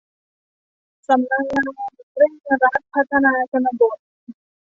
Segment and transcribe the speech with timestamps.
[1.07, 3.97] สำนักงานเร่งรัดพัฒนาชนบท